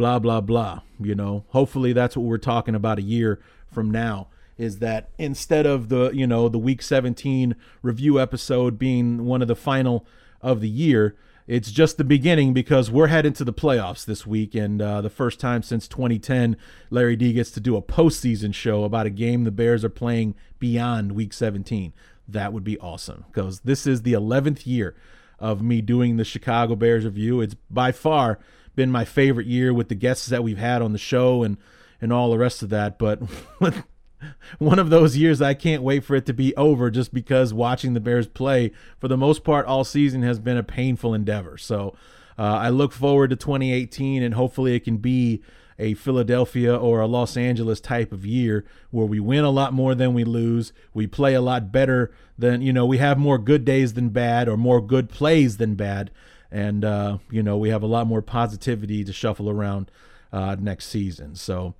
[0.00, 3.38] blah blah blah you know hopefully that's what we're talking about a year
[3.70, 9.26] from now is that instead of the you know the week 17 review episode being
[9.26, 10.06] one of the final
[10.42, 14.54] of the year it's just the beginning because we're heading to the playoffs this week
[14.54, 16.56] and uh, the first time since 2010
[16.90, 20.34] larry d gets to do a postseason show about a game the bears are playing
[20.58, 21.92] beyond week 17
[22.28, 24.94] that would be awesome because this is the 11th year
[25.38, 28.38] of me doing the chicago bears review it's by far
[28.76, 31.56] been my favorite year with the guests that we've had on the show and
[32.00, 32.98] and all the rest of that.
[32.98, 33.20] But
[34.58, 37.94] one of those years I can't wait for it to be over just because watching
[37.94, 41.56] the Bears play for the most part all season has been a painful endeavor.
[41.58, 41.94] So
[42.38, 45.42] uh, I look forward to 2018 and hopefully it can be
[45.78, 49.94] a Philadelphia or a Los Angeles type of year where we win a lot more
[49.94, 50.72] than we lose.
[50.92, 54.48] We play a lot better than, you know, we have more good days than bad
[54.48, 56.10] or more good plays than bad.
[56.50, 59.90] And, uh, you know, we have a lot more positivity to shuffle around
[60.32, 61.34] uh, next season.
[61.34, 61.74] So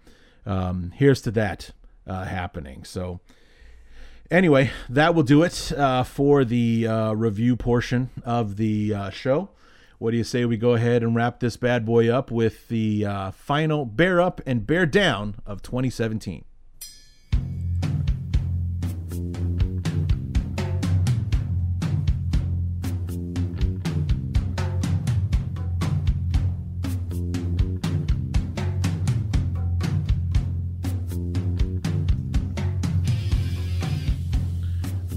[0.46, 1.70] um, here's to that
[2.06, 2.84] uh, happening.
[2.84, 3.20] So,
[4.30, 9.50] anyway, that will do it uh, for the uh, review portion of the uh, show.
[9.98, 13.04] What do you say we go ahead and wrap this bad boy up with the
[13.04, 16.44] uh, final bear up and bear down of 2017?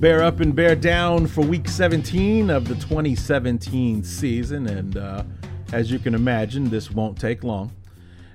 [0.04, 4.68] Bear up and bear down for week 17 of the 2017 season.
[4.68, 5.24] And uh,
[5.72, 7.72] as you can imagine, this won't take long.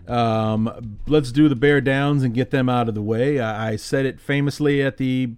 [0.06, 3.38] Um, let's do the bear downs and get them out of the way.
[3.38, 5.34] I, I said it famously at the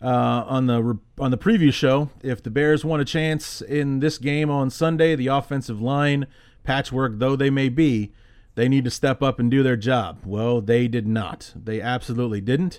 [0.00, 2.10] uh, on the on the preview show.
[2.22, 6.28] If the Bears want a chance in this game on Sunday, the offensive line,
[6.62, 8.12] patchwork though they may be,
[8.54, 10.20] they need to step up and do their job.
[10.24, 11.52] Well, they did not.
[11.56, 12.78] They absolutely didn't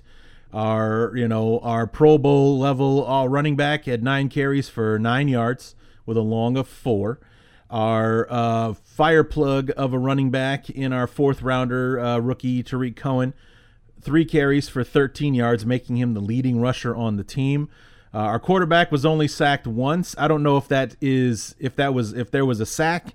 [0.54, 5.28] our you know our Pro Bowl level uh, running back had nine carries for nine
[5.28, 7.20] yards with a long of four.
[7.70, 12.96] Our uh, fire plug of a running back in our fourth rounder uh, rookie Tarik
[12.96, 13.36] Cohen,
[14.02, 17.70] three carries for 13 yards, making him the leading rusher on the team.
[18.12, 20.16] Uh, our quarterback was only sacked once.
[20.18, 23.14] I don't know if that is if that was if there was a sack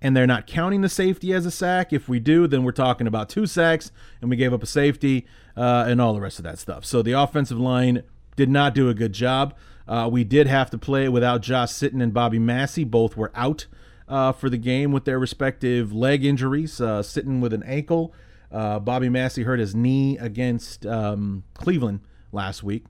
[0.00, 1.92] and they're not counting the safety as a sack.
[1.92, 5.26] If we do, then we're talking about two sacks, and we gave up a safety
[5.58, 6.84] uh, and all the rest of that stuff.
[6.84, 8.04] So the offensive line
[8.36, 9.54] did not do a good job.
[9.88, 12.84] Uh, we did have to play without Josh Sitton and Bobby Massie.
[12.84, 13.66] Both were out
[14.06, 16.80] uh, for the game with their respective leg injuries.
[16.80, 18.14] Uh, Sitton with an ankle.
[18.52, 22.84] Uh, Bobby Massie hurt his knee against um, Cleveland last week.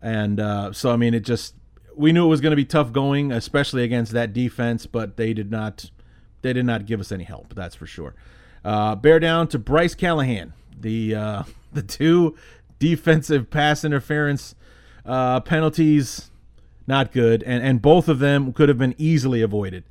[0.00, 1.54] And uh, so, I mean, it just,
[1.96, 5.34] we knew it was going to be tough going, especially against that defense, but they
[5.34, 5.90] did not
[6.42, 7.54] they did not give us any help.
[7.54, 8.14] That's for sure.
[8.64, 11.44] Uh, bear down to Bryce Callahan, the
[11.76, 12.34] the two
[12.80, 14.56] defensive pass interference
[15.04, 16.32] uh, penalties,
[16.86, 19.84] not good, and and both of them could have been easily avoided.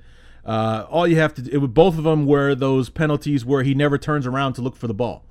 [0.46, 3.98] Uh, all you have to it, both of them were those penalties where he never
[3.98, 5.24] turns around to look for the ball.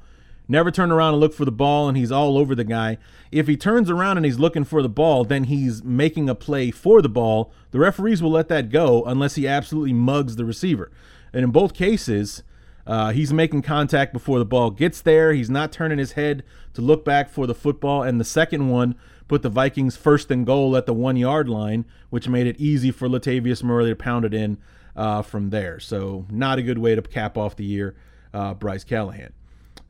[0.47, 2.99] Never turn around and look for the ball, and he's all over the guy.
[3.33, 6.71] If he turns around and he's looking for the ball, then he's making a play
[6.71, 7.51] for the ball.
[7.71, 10.91] The referees will let that go unless he absolutely mugs the receiver.
[11.33, 12.43] And in both cases,
[12.87, 15.33] uh, he's making contact before the ball gets there.
[15.33, 16.43] He's not turning his head
[16.75, 18.03] to look back for the football.
[18.03, 18.95] And the second one
[19.27, 22.91] put the Vikings first and goal at the one yard line, which made it easy
[22.91, 24.59] for Latavius Murray to pound it in
[24.97, 25.81] uh, from there.
[25.81, 27.95] So, not a good way to cap off the year,
[28.33, 29.33] uh, Bryce Callahan.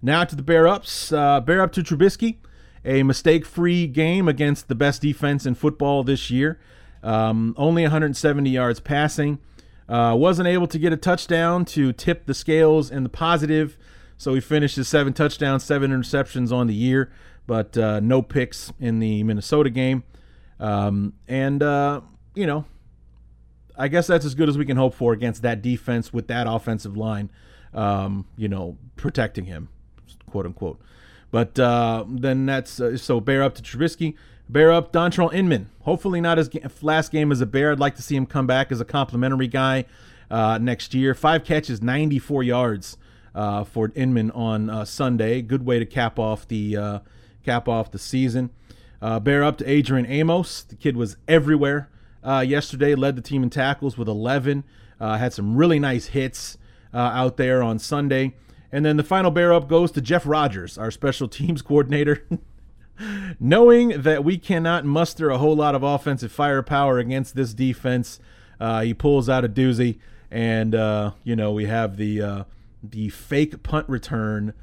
[0.01, 1.13] Now to the Bear Ups.
[1.13, 2.37] Uh, bear Up to Trubisky.
[2.85, 6.61] A mistake free game against the best defense in football this year.
[7.03, 9.39] Um, only 170 yards passing.
[9.89, 13.77] Uh, wasn't able to get a touchdown to tip the scales in the positive,
[14.17, 17.13] so he finished his seven touchdowns, seven interceptions on the year,
[17.47, 20.03] but uh, no picks in the Minnesota game.
[20.59, 22.01] Um, and, uh,
[22.35, 22.65] you know,
[23.77, 26.47] I guess that's as good as we can hope for against that defense with that
[26.49, 27.31] offensive line,
[27.75, 29.69] um, you know, protecting him,
[30.31, 30.81] quote unquote.
[31.31, 34.15] But uh, then that's uh, so bear up to Trubisky.
[34.49, 35.71] Bear up Dontrelle Inman.
[35.83, 36.51] Hopefully not his
[36.83, 37.73] last game as a Bear.
[37.73, 39.87] I'd like to see him come back as a complimentary guy
[40.31, 41.15] uh, next year.
[41.15, 42.99] Five catches, 94 yards
[43.35, 45.41] uh, for Inman on uh, Sunday.
[45.41, 46.99] Good way to cap off the uh,
[47.43, 48.51] cap off the season.
[49.01, 50.63] Uh, bear up to Adrian Amos.
[50.63, 51.89] The kid was everywhere
[52.23, 52.95] uh, yesterday.
[52.95, 54.65] Led the team in tackles with 11.
[55.01, 56.59] had some really nice hits
[56.93, 58.35] out there on Sunday.
[58.71, 62.27] And then the final bear up goes to Jeff Rodgers, our special teams coordinator.
[63.41, 68.19] Knowing that we cannot muster a whole lot of offensive firepower against this defense,
[68.61, 69.99] uh, he pulls out a doozy,
[70.31, 72.45] and uh, you know we have the uh,
[72.83, 74.55] the fake punt return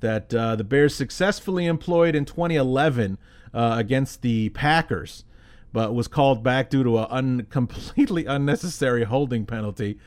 [0.00, 3.18] that uh, the Bears successfully employed in 2011
[3.54, 5.24] uh, against the Packers,
[5.72, 9.98] but was called back due to a un- completely unnecessary holding penalty.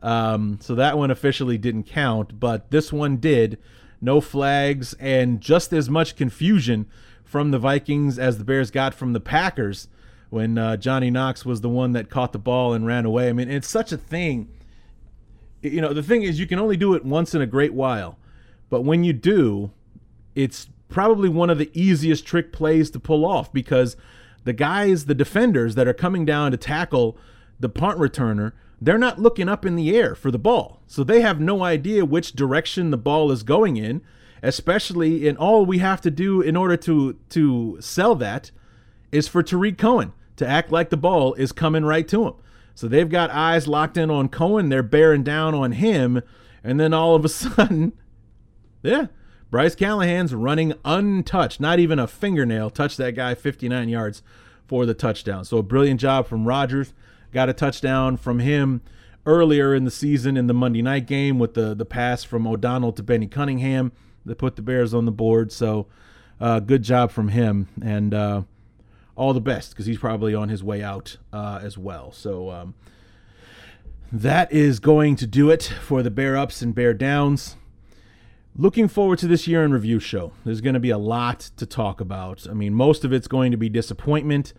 [0.00, 3.58] Um, so that one officially didn't count, but this one did.
[4.00, 6.86] No flags and just as much confusion
[7.28, 9.88] from the Vikings as the Bears got from the Packers
[10.30, 13.28] when uh, Johnny Knox was the one that caught the ball and ran away.
[13.28, 14.48] I mean, it's such a thing.
[15.60, 18.18] You know, the thing is, you can only do it once in a great while,
[18.70, 19.72] but when you do,
[20.34, 23.94] it's probably one of the easiest trick plays to pull off because
[24.44, 27.18] the guys, the defenders that are coming down to tackle
[27.60, 30.80] the punt returner, they're not looking up in the air for the ball.
[30.86, 34.00] So they have no idea which direction the ball is going in,
[34.42, 38.50] especially in all we have to do in order to to sell that
[39.10, 42.34] is for Tarik Cohen to act like the ball is coming right to him.
[42.74, 46.22] So they've got eyes locked in on Cohen, they're bearing down on him,
[46.62, 47.92] and then all of a sudden,
[48.82, 49.06] yeah,
[49.50, 54.22] Bryce Callahan's running untouched, not even a fingernail touched that guy 59 yards
[54.66, 55.44] for the touchdown.
[55.44, 56.92] So a brilliant job from Rodgers.
[57.32, 58.82] Got a touchdown from him
[59.26, 62.92] earlier in the season in the Monday night game with the the pass from O'Donnell
[62.92, 63.92] to Benny Cunningham
[64.24, 65.52] that put the Bears on the board.
[65.52, 65.86] So
[66.40, 68.42] uh, good job from him and uh,
[69.16, 72.12] all the best because he's probably on his way out uh, as well.
[72.12, 72.74] So um,
[74.12, 77.56] that is going to do it for the Bear Ups and Bear Downs.
[78.56, 80.32] Looking forward to this year in review show.
[80.44, 82.46] There's going to be a lot to talk about.
[82.48, 84.52] I mean, most of it's going to be disappointment.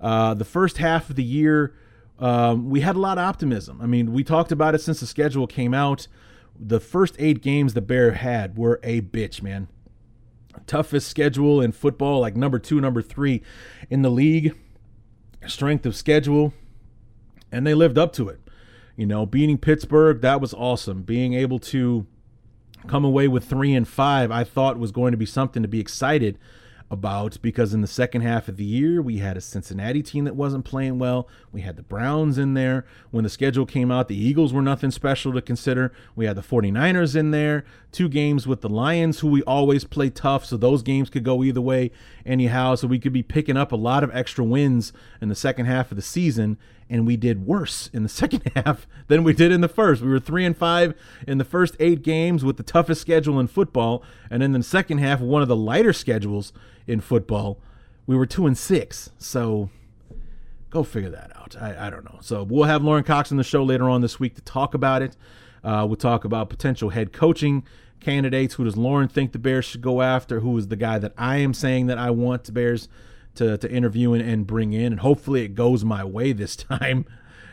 [0.00, 1.74] Uh, the first half of the year,
[2.18, 3.80] um, we had a lot of optimism.
[3.80, 6.06] I mean, we talked about it since the schedule came out.
[6.58, 9.68] The first eight games the Bear had were a bitch, man.
[10.66, 13.42] Toughest schedule in football, like number two, number three
[13.90, 14.56] in the league.
[15.46, 16.52] Strength of schedule,
[17.52, 18.40] and they lived up to it.
[18.96, 21.02] You know, beating Pittsburgh, that was awesome.
[21.02, 22.06] Being able to
[22.88, 25.78] come away with three and five, I thought was going to be something to be
[25.78, 26.38] excited
[26.90, 30.36] about because in the second half of the year we had a Cincinnati team that
[30.36, 31.28] wasn't playing well.
[31.50, 32.86] We had the Browns in there.
[33.10, 35.92] When the schedule came out, the Eagles were nothing special to consider.
[36.14, 37.64] We had the 49ers in there.
[37.90, 41.42] Two games with the Lions who we always play tough, so those games could go
[41.42, 41.90] either way
[42.24, 45.66] anyhow, so we could be picking up a lot of extra wins in the second
[45.66, 46.58] half of the season
[46.88, 50.02] and we did worse in the second half than we did in the first.
[50.02, 50.94] We were 3 and 5
[51.26, 54.98] in the first 8 games with the toughest schedule in football, and in the second
[54.98, 56.52] half one of the lighter schedules
[56.86, 57.58] in football,
[58.06, 59.10] we were two and six.
[59.18, 59.70] So
[60.70, 61.56] go figure that out.
[61.60, 62.18] I, I don't know.
[62.20, 65.02] So we'll have Lauren Cox on the show later on this week to talk about
[65.02, 65.16] it.
[65.64, 67.64] Uh, we'll talk about potential head coaching
[67.98, 68.54] candidates.
[68.54, 70.40] Who does Lauren think the Bears should go after?
[70.40, 72.88] Who is the guy that I am saying that I want the Bears
[73.36, 74.92] to, to interview and, and bring in?
[74.92, 77.06] And hopefully it goes my way this time.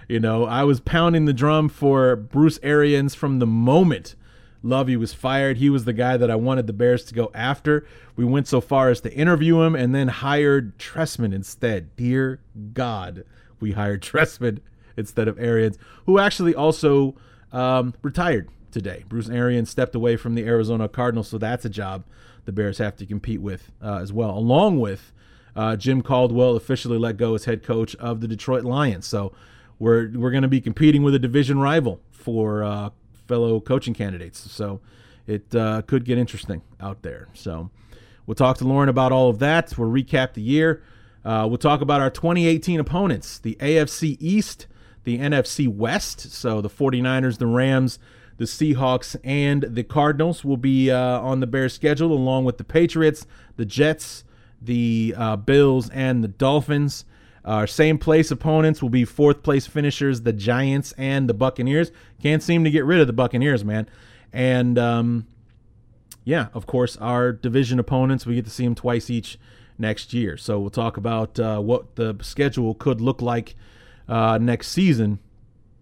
[0.08, 4.16] You know, I was pounding the drum for Bruce Arians from the moment
[4.64, 5.58] Lovie was fired.
[5.58, 7.86] He was the guy that I wanted the Bears to go after.
[8.16, 11.94] We went so far as to interview him and then hired Trestman instead.
[11.98, 12.40] Dear
[12.74, 13.26] God,
[13.60, 14.60] we hired Trestman
[14.96, 17.16] instead of Arians, who actually also
[17.52, 19.04] um, retired today.
[19.10, 22.06] Bruce Arians stepped away from the Arizona Cardinals, so that's a job
[22.46, 25.12] the Bears have to compete with uh, as well, along with
[25.56, 29.06] uh, Jim Caldwell officially let go as head coach of the Detroit Lions.
[29.06, 29.34] So
[29.80, 32.89] we're we're going to be competing with a division rival for uh,
[33.28, 34.51] fellow coaching candidates.
[34.51, 34.82] So
[35.28, 37.28] it uh, could get interesting out there.
[37.34, 37.70] So
[38.26, 39.78] we'll talk to Lauren about all of that.
[39.78, 40.82] We'll recap the year.
[41.26, 44.68] Uh, we'll talk about our 2018 opponents the AFC East,
[45.04, 46.32] the NFC West.
[46.32, 47.99] So the 49ers, the Rams,
[48.38, 52.64] the Seahawks, and the Cardinals will be uh, on the Bears schedule, along with the
[52.64, 53.26] Patriots,
[53.56, 54.24] the Jets,
[54.66, 57.05] the uh, Bills, and the Dolphins.
[57.45, 61.91] Our same place opponents will be fourth place finishers, the Giants and the Buccaneers.
[62.22, 63.89] Can't seem to get rid of the Buccaneers, man.
[64.32, 65.28] And um,
[66.24, 69.38] yeah, of course, our division opponents, we get to see them twice each
[69.78, 70.38] next year.
[70.38, 73.55] So we'll talk about uh, what the schedule could look like
[74.07, 75.20] uh, next season.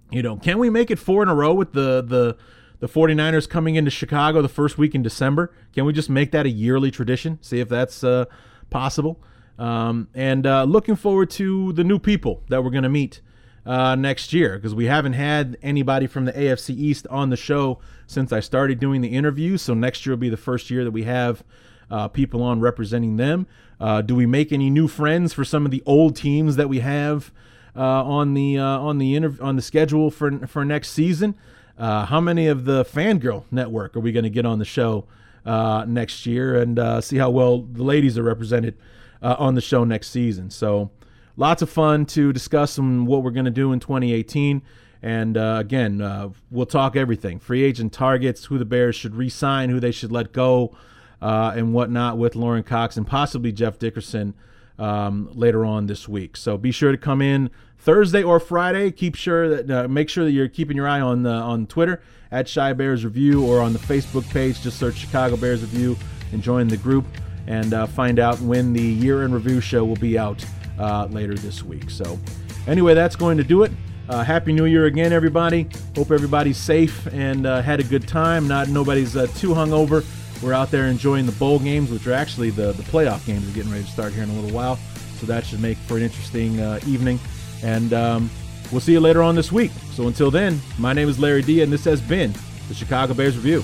[0.10, 2.38] You know, can we make it four in a row with the the
[2.80, 5.54] the 49ers coming into Chicago the first week in December?
[5.74, 7.38] Can we just make that a yearly tradition?
[7.42, 8.26] See if that's uh,
[8.72, 9.20] possible.
[9.60, 13.22] Um, and uh, looking forward to the new people that we're going to meet
[13.64, 17.80] uh, next year because we haven't had anybody from the AFC East on the show
[18.08, 19.62] since I started doing the interviews.
[19.62, 21.44] So next year will be the first year that we have
[21.92, 23.46] uh, people on representing them.
[23.80, 26.80] Uh, do we make any new friends for some of the old teams that we
[26.80, 27.32] have
[27.76, 31.36] uh, on the uh, on the interv- on the schedule for for next season?
[31.78, 35.06] how many of the Fangirl Network are we going to get on the show
[35.46, 38.76] next year and uh, see how well the ladies are represented?
[39.22, 40.50] uh, on the show next season.
[40.50, 40.92] So
[41.38, 44.62] lots of fun to discuss some what we're going to do in 2018.
[45.04, 49.30] And uh, again, uh, we'll talk everything free agent targets, who the Bears should re
[49.30, 50.76] sign, who they should let go,
[51.22, 54.36] uh, and whatnot with Lauren Cox and possibly Jeff Dickerson
[54.78, 56.38] um, later on this week.
[56.38, 57.50] So be sure to come in
[57.82, 58.92] Thursday or Friday.
[58.92, 62.02] Keep sure that uh, make sure that you're keeping your eye on uh, on Twitter
[62.32, 64.62] at Chi Bears Review or on the Facebook page.
[64.62, 65.98] Just search Chicago Bears Review
[66.32, 67.06] and join the group
[67.48, 70.46] and uh, find out when the year in review show will be out
[70.80, 71.90] uh, later this week.
[71.90, 72.20] So,
[72.68, 73.72] anyway, that's going to do it.
[74.08, 75.68] Uh, Happy New Year again, everybody.
[75.96, 78.48] Hope everybody's safe and uh, had a good time.
[78.48, 80.06] Not nobody's too hungover.
[80.44, 83.46] We're out there enjoying the bowl games, which are actually the, the playoff games.
[83.46, 84.78] We're getting ready to start here in a little while,
[85.20, 87.20] so that should make for an interesting evening.
[87.64, 88.30] And um,
[88.72, 89.72] We'll see you later on this week.
[89.92, 92.34] So until then, my name is Larry D, and this has been
[92.70, 93.64] the Chicago Bears Review.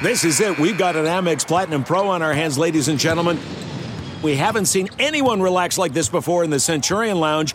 [0.00, 0.58] This is it.
[0.58, 3.38] We've got an Amex Platinum Pro on our hands, ladies and gentlemen.
[4.22, 7.54] We haven't seen anyone relax like this before in the Centurion Lounge.